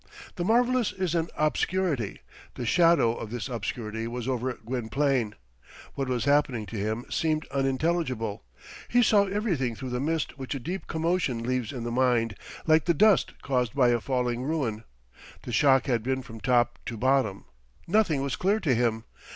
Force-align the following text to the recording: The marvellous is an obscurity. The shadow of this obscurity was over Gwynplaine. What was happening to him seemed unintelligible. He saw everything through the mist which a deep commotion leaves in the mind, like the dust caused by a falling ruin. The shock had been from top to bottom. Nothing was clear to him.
The 0.35 0.43
marvellous 0.43 0.91
is 0.93 1.13
an 1.13 1.27
obscurity. 1.37 2.21
The 2.55 2.65
shadow 2.65 3.13
of 3.15 3.29
this 3.29 3.47
obscurity 3.47 4.07
was 4.07 4.27
over 4.27 4.53
Gwynplaine. 4.53 5.35
What 5.93 6.07
was 6.07 6.25
happening 6.25 6.65
to 6.65 6.75
him 6.75 7.05
seemed 7.11 7.45
unintelligible. 7.51 8.43
He 8.87 9.03
saw 9.03 9.25
everything 9.25 9.75
through 9.75 9.91
the 9.91 9.99
mist 9.99 10.39
which 10.39 10.55
a 10.55 10.59
deep 10.59 10.87
commotion 10.87 11.43
leaves 11.43 11.71
in 11.71 11.83
the 11.83 11.91
mind, 11.91 12.33
like 12.65 12.85
the 12.85 12.95
dust 12.95 13.43
caused 13.43 13.75
by 13.75 13.89
a 13.89 13.99
falling 14.01 14.41
ruin. 14.41 14.85
The 15.43 15.51
shock 15.51 15.85
had 15.85 16.01
been 16.01 16.23
from 16.23 16.39
top 16.39 16.79
to 16.87 16.97
bottom. 16.97 17.45
Nothing 17.85 18.23
was 18.23 18.35
clear 18.35 18.59
to 18.59 18.73
him. 18.73 19.03